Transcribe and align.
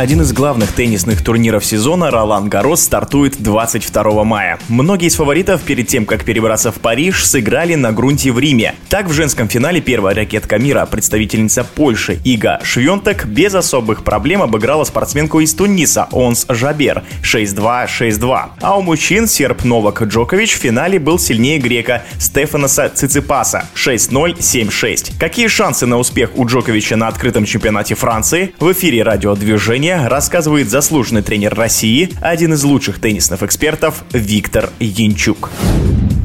Один 0.00 0.22
из 0.22 0.32
главных 0.32 0.72
теннисных 0.72 1.22
турниров 1.22 1.62
сезона 1.62 2.10
Ролан 2.10 2.48
Гарос 2.48 2.84
стартует 2.84 3.36
22 3.42 4.24
мая. 4.24 4.58
Многие 4.70 5.08
из 5.08 5.16
фаворитов 5.16 5.60
перед 5.60 5.88
тем, 5.88 6.06
как 6.06 6.24
перебраться 6.24 6.72
в 6.72 6.76
Париж, 6.76 7.26
сыграли 7.26 7.74
на 7.74 7.92
грунте 7.92 8.32
в 8.32 8.38
Риме. 8.38 8.74
Так 8.88 9.08
в 9.08 9.12
женском 9.12 9.50
финале 9.50 9.82
первая 9.82 10.14
ракетка 10.14 10.58
мира, 10.58 10.88
представительница 10.90 11.64
Польши 11.64 12.18
Ига 12.24 12.60
Швентек, 12.62 13.26
без 13.26 13.54
особых 13.54 14.02
проблем 14.02 14.40
обыграла 14.40 14.84
спортсменку 14.84 15.40
из 15.40 15.52
Туниса 15.52 16.08
Онс 16.12 16.46
Жабер 16.48 17.02
6-2, 17.22 17.86
6-2. 17.86 18.42
А 18.58 18.78
у 18.78 18.80
мужчин 18.80 19.28
серб 19.28 19.64
Новак 19.64 20.02
Джокович 20.04 20.54
в 20.54 20.60
финале 20.60 20.98
был 20.98 21.18
сильнее 21.18 21.58
грека 21.58 22.04
Стефанаса 22.18 22.88
Циципаса 22.88 23.66
6-0, 23.74 24.38
7-6. 24.38 25.18
Какие 25.20 25.48
шансы 25.48 25.84
на 25.84 25.98
успех 25.98 26.30
у 26.36 26.46
Джоковича 26.46 26.96
на 26.96 27.08
открытом 27.08 27.44
чемпионате 27.44 27.94
Франции? 27.94 28.54
В 28.60 28.72
эфире 28.72 29.02
радиодвижения 29.02 29.89
рассказывает 29.96 30.70
заслуженный 30.70 31.22
тренер 31.22 31.54
России, 31.54 32.10
один 32.20 32.52
из 32.54 32.62
лучших 32.64 33.00
теннисных 33.00 33.42
экспертов 33.42 34.04
Виктор 34.12 34.70
Янчук. 34.78 35.50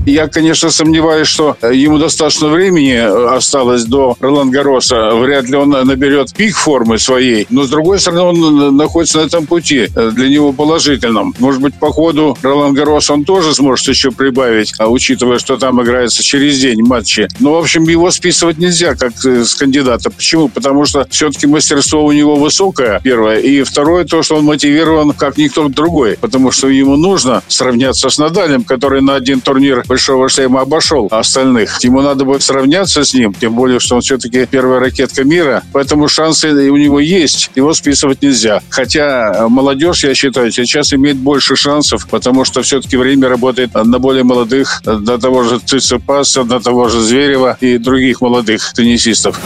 Я, 0.05 0.27
конечно, 0.27 0.69
сомневаюсь, 0.69 1.27
что 1.27 1.57
ему 1.63 1.97
достаточно 1.97 2.49
времени 2.49 2.93
э, 2.93 3.35
осталось 3.35 3.85
до 3.85 4.15
Ролан 4.19 4.51
Гароса. 4.51 5.15
Вряд 5.15 5.49
ли 5.49 5.55
он 5.55 5.69
наберет 5.69 6.31
пик 6.33 6.55
формы 6.55 6.99
своей. 6.99 7.47
Но, 7.49 7.63
с 7.63 7.69
другой 7.69 7.99
стороны, 7.99 8.21
он 8.21 8.77
находится 8.77 9.17
на 9.17 9.23
этом 9.23 9.47
пути 9.47 9.87
э, 9.95 10.11
для 10.13 10.29
него 10.29 10.53
положительном. 10.53 11.33
Может 11.39 11.59
быть, 11.59 11.73
по 11.73 11.91
ходу 11.91 12.37
Ролан 12.43 12.73
Гарос 12.73 13.09
он 13.09 13.25
тоже 13.25 13.55
сможет 13.55 13.87
еще 13.87 14.11
прибавить, 14.11 14.73
а 14.77 14.89
учитывая, 14.89 15.39
что 15.39 15.57
там 15.57 15.81
играется 15.81 16.21
через 16.23 16.59
день 16.59 16.83
матчи. 16.83 17.27
Но, 17.39 17.53
в 17.53 17.57
общем, 17.57 17.83
его 17.83 18.11
списывать 18.11 18.59
нельзя 18.59 18.93
как 18.93 19.13
э, 19.25 19.43
с 19.43 19.55
кандидата. 19.55 20.11
Почему? 20.11 20.49
Потому 20.49 20.85
что 20.85 21.07
все-таки 21.09 21.47
мастерство 21.47 22.05
у 22.05 22.11
него 22.11 22.35
высокое, 22.35 22.99
первое. 23.03 23.39
И 23.39 23.63
второе, 23.63 24.05
то, 24.05 24.21
что 24.21 24.35
он 24.35 24.45
мотивирован 24.45 25.13
как 25.13 25.37
никто 25.37 25.67
другой. 25.67 26.15
Потому 26.21 26.51
что 26.51 26.67
ему 26.67 26.95
нужно 26.95 27.41
сравняться 27.47 28.09
с 28.09 28.19
Надалем, 28.19 28.63
который 28.63 29.01
на 29.01 29.15
один 29.15 29.41
турнир 29.41 29.83
большого 29.95 30.27
шлема 30.27 30.59
обошел 30.59 31.07
остальных. 31.09 31.81
Ему 31.85 32.01
надо 32.01 32.25
будет 32.25 32.43
сравняться 32.43 33.05
с 33.05 33.13
ним, 33.13 33.33
тем 33.33 33.53
более, 33.55 33.79
что 33.79 33.95
он 33.95 34.01
все-таки 34.01 34.45
первая 34.45 34.81
ракетка 34.81 35.23
мира, 35.23 35.63
поэтому 35.71 36.09
шансы 36.09 36.49
у 36.69 36.75
него 36.75 36.99
есть, 36.99 37.49
его 37.55 37.73
списывать 37.73 38.21
нельзя. 38.21 38.61
Хотя 38.69 39.47
молодежь, 39.47 40.03
я 40.03 40.13
считаю, 40.13 40.51
сейчас 40.51 40.91
имеет 40.91 41.15
больше 41.15 41.55
шансов, 41.55 42.09
потому 42.09 42.43
что 42.43 42.61
все-таки 42.61 42.97
время 42.97 43.29
работает 43.29 43.73
на 43.73 43.97
более 43.99 44.25
молодых, 44.25 44.81
до 44.83 45.17
того 45.17 45.43
же 45.43 45.59
Цицепаса, 45.59 46.43
до 46.43 46.59
того 46.59 46.89
же 46.89 46.99
Зверева 46.99 47.57
и 47.61 47.77
других 47.77 48.19
молодых 48.19 48.73
теннисистов. 48.73 49.39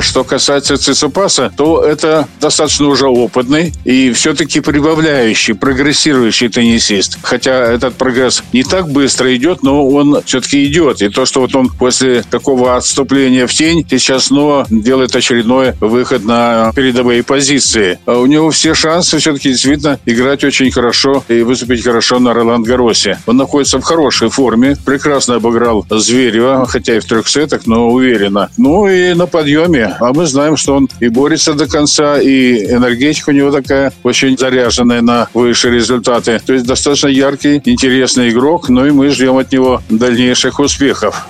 Что 0.00 0.24
касается 0.24 0.76
Цицепаса, 0.76 1.52
то 1.56 1.82
это 1.82 2.28
достаточно 2.40 2.88
уже 2.88 3.06
опытный 3.06 3.72
и 3.84 4.12
все-таки 4.12 4.60
прибавляющий, 4.60 5.54
прогрессирующий 5.54 6.48
теннисист. 6.48 7.18
Хотя 7.22 7.72
этот 7.72 7.94
прогресс 7.94 8.42
не 8.52 8.62
так 8.62 8.88
быстро 8.88 9.34
идет, 9.36 9.62
но 9.62 9.88
он 9.88 10.22
все-таки 10.24 10.64
идет. 10.66 11.02
И 11.02 11.08
то, 11.08 11.24
что 11.24 11.40
вот 11.40 11.54
он 11.54 11.68
после 11.68 12.22
такого 12.22 12.76
отступления 12.76 13.46
в 13.46 13.52
тень 13.52 13.86
сейчас 13.88 14.26
снова 14.26 14.66
делает 14.70 15.14
очередной 15.14 15.72
выход 15.80 16.24
на 16.24 16.72
передовые 16.74 17.22
позиции. 17.22 17.98
А 18.06 18.18
у 18.18 18.26
него 18.26 18.50
все 18.50 18.74
шансы 18.74 19.18
все-таки 19.18 19.50
действительно 19.50 19.98
играть 20.06 20.44
очень 20.44 20.70
хорошо 20.70 21.24
и 21.28 21.42
выступить 21.42 21.84
хорошо 21.84 22.18
на 22.18 22.34
Роланд 22.34 22.66
Гаросе. 22.66 23.18
Он 23.26 23.36
находится 23.36 23.78
в 23.78 23.82
хорошей 23.82 24.28
форме, 24.28 24.76
прекрасно 24.84 25.36
обыграл 25.36 25.86
Зверева, 25.90 26.66
хотя 26.66 26.96
и 26.96 27.00
в 27.00 27.04
трех 27.04 27.28
сетах, 27.28 27.62
но 27.66 27.88
уверенно. 27.88 28.50
Ну 28.56 28.88
и 28.88 29.14
на 29.14 29.26
подъеме 29.26 29.85
а 30.00 30.12
мы 30.12 30.26
знаем, 30.26 30.56
что 30.56 30.76
он 30.76 30.88
и 31.00 31.08
борется 31.08 31.54
до 31.54 31.66
конца, 31.66 32.20
и 32.20 32.72
энергетика 32.72 33.30
у 33.30 33.32
него 33.32 33.50
такая 33.50 33.92
очень 34.02 34.36
заряженная 34.36 35.02
на 35.02 35.28
высшие 35.34 35.74
результаты. 35.74 36.40
То 36.44 36.52
есть 36.52 36.66
достаточно 36.66 37.08
яркий, 37.08 37.60
интересный 37.64 38.30
игрок, 38.30 38.68
ну 38.68 38.86
и 38.86 38.90
мы 38.90 39.10
ждем 39.10 39.36
от 39.36 39.52
него 39.52 39.82
дальнейших 39.88 40.58
успехов. 40.60 41.26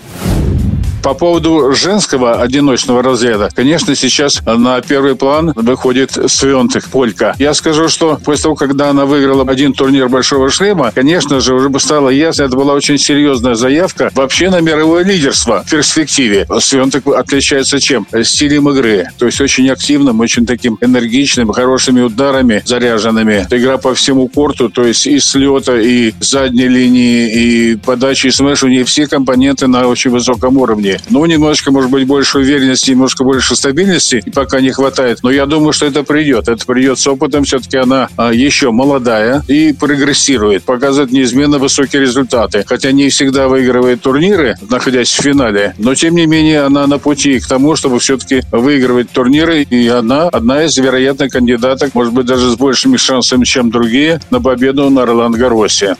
По 1.06 1.14
поводу 1.14 1.72
женского 1.72 2.42
одиночного 2.42 3.00
разряда, 3.00 3.48
конечно, 3.54 3.94
сейчас 3.94 4.42
на 4.44 4.80
первый 4.80 5.14
план 5.14 5.52
выходит 5.54 6.10
Свентек, 6.26 6.88
полька. 6.88 7.36
Я 7.38 7.54
скажу, 7.54 7.88
что 7.88 8.18
после 8.24 8.42
того, 8.42 8.56
когда 8.56 8.90
она 8.90 9.04
выиграла 9.06 9.48
один 9.48 9.72
турнир 9.72 10.08
Большого 10.08 10.50
шлема, 10.50 10.90
конечно 10.92 11.38
же, 11.38 11.54
уже 11.54 11.68
бы 11.68 11.78
стало 11.78 12.08
ясно, 12.08 12.42
это 12.42 12.56
была 12.56 12.74
очень 12.74 12.98
серьезная 12.98 13.54
заявка 13.54 14.10
вообще 14.16 14.50
на 14.50 14.60
мировое 14.60 15.04
лидерство 15.04 15.62
в 15.64 15.70
перспективе. 15.70 16.44
Свентек 16.58 17.06
отличается 17.06 17.78
чем? 17.78 18.04
Стилем 18.24 18.68
игры. 18.70 19.06
То 19.16 19.26
есть 19.26 19.40
очень 19.40 19.70
активным, 19.70 20.18
очень 20.18 20.44
таким 20.44 20.76
энергичным, 20.80 21.52
хорошими 21.52 22.00
ударами 22.00 22.64
заряженными. 22.66 23.46
Игра 23.48 23.78
по 23.78 23.94
всему 23.94 24.26
корту, 24.26 24.70
то 24.70 24.82
есть 24.82 25.06
и 25.06 25.20
слета, 25.20 25.76
и 25.76 26.14
задней 26.18 26.66
линии, 26.66 27.30
и 27.32 27.76
подачи, 27.76 28.26
и 28.26 28.30
смеш. 28.32 28.64
У 28.64 28.66
нее 28.66 28.82
все 28.82 29.06
компоненты 29.06 29.68
на 29.68 29.86
очень 29.86 30.10
высоком 30.10 30.56
уровне. 30.56 30.95
Ну, 31.10 31.24
немножко, 31.26 31.70
может 31.70 31.90
быть, 31.90 32.06
больше 32.06 32.38
уверенности, 32.38 32.90
немножко 32.90 33.24
больше 33.24 33.56
стабильности, 33.56 34.22
и 34.24 34.30
пока 34.30 34.60
не 34.60 34.70
хватает. 34.70 35.20
Но 35.22 35.30
я 35.30 35.46
думаю, 35.46 35.72
что 35.72 35.86
это 35.86 36.02
придет. 36.02 36.48
Это 36.48 36.64
придет 36.66 36.98
с 36.98 37.06
опытом. 37.06 37.44
Все-таки 37.44 37.76
она 37.76 38.08
а, 38.16 38.32
еще 38.32 38.70
молодая 38.70 39.42
и 39.48 39.72
прогрессирует, 39.72 40.64
показывает 40.64 41.12
неизменно 41.12 41.58
высокие 41.58 42.02
результаты. 42.02 42.64
Хотя 42.66 42.92
не 42.92 43.08
всегда 43.08 43.48
выигрывает 43.48 44.02
турниры, 44.02 44.56
находясь 44.68 45.10
в 45.10 45.22
финале, 45.22 45.74
но 45.78 45.94
тем 45.94 46.14
не 46.14 46.26
менее 46.26 46.62
она 46.62 46.86
на 46.86 46.98
пути 46.98 47.40
к 47.40 47.46
тому, 47.46 47.76
чтобы 47.76 47.98
все-таки 47.98 48.42
выигрывать 48.50 49.10
турниры, 49.10 49.62
и 49.62 49.88
она 49.88 50.28
одна 50.28 50.64
из 50.64 50.76
вероятных 50.76 51.32
кандидаток, 51.32 51.94
может 51.94 52.12
быть, 52.12 52.26
даже 52.26 52.50
с 52.50 52.56
большими 52.56 52.96
шансами, 52.96 53.44
чем 53.44 53.70
другие, 53.70 54.20
на 54.30 54.40
победу 54.40 54.90
на 54.90 55.06
Роланд 55.06 55.36
Гаросе. 55.36 55.96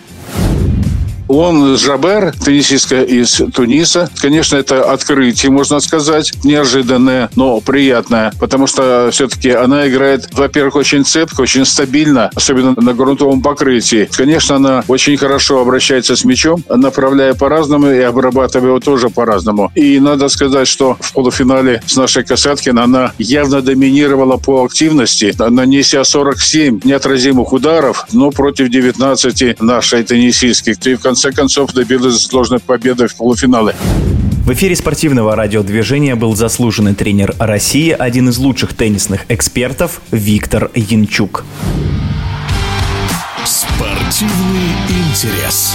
Он 1.29 1.77
Жабер, 1.77 2.33
теннисистка 2.33 3.03
из 3.03 3.43
Туниса. 3.53 4.09
Конечно, 4.21 4.57
это 4.57 4.93
открытие, 4.93 5.51
можно 5.51 5.81
сказать, 5.81 6.33
неожиданное, 6.45 7.31
но 7.35 7.61
приятное, 7.61 8.33
потому 8.39 8.67
что 8.67 9.09
все-таки 9.11 9.51
она 9.51 9.89
играет, 9.89 10.29
во-первых, 10.33 10.77
очень 10.77 11.05
цепко, 11.05 11.41
очень 11.41 11.65
стабильно, 11.65 12.31
особенно 12.35 12.75
на 12.77 12.95
грунтовом 12.95 13.43
покрытии. 13.43 14.09
Конечно, 14.13 14.57
она 14.57 14.85
очень 14.87 15.17
хорошо 15.17 15.61
обращается 15.61 16.15
с 16.15 16.25
мячом, 16.25 16.63
направляя 16.69 17.35
по-разному 17.35 17.91
и 17.91 18.01
обрабатывая 18.01 18.69
его 18.69 18.81
тоже 18.81 19.09
по-разному. 19.09 19.73
И 19.75 19.99
надо 19.99 20.29
сказать, 20.29 20.69
что 20.69 20.97
в 21.01 21.13
полуфинале 21.13 21.83
с 21.87 21.97
нашей 21.97 22.25
Касаткин 22.25 22.79
она 22.79 23.13
явно 23.19 23.63
доминировала 23.63 24.37
по 24.37 24.65
активности, 24.65 25.35
нанеся 25.39 26.05
47 26.05 26.81
неотразимых 26.85 27.53
ударов, 27.53 28.07
но 28.13 28.31
против 28.31 28.69
19 28.69 29.61
нашей 29.61 30.05
теннисистки. 30.05 30.77
И 30.87 30.95
в 30.95 31.01
конце 31.01 31.16
конце 31.17 31.33
концов 31.33 31.73
добилась 31.73 32.21
сложной 32.21 32.61
победы 32.61 33.09
в 33.09 33.17
полуфинале. 33.17 33.75
В 34.45 34.53
эфире 34.53 34.77
спортивного 34.77 35.35
радиодвижения 35.35 36.15
был 36.15 36.37
заслуженный 36.37 36.95
тренер 36.95 37.35
России, 37.39 37.91
один 37.91 38.29
из 38.29 38.37
лучших 38.37 38.75
теннисных 38.75 39.23
экспертов 39.31 40.03
Виктор 40.11 40.71
Янчук. 40.75 41.47
Спортивный 43.47 44.69
интерес. 44.91 45.75